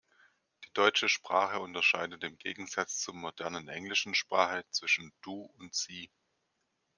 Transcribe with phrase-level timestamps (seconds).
[0.65, 6.09] Die deutsche Sprache unterscheidet im Gegensatz zur modernen englischen Sprache zwischen "Du" und "Sie".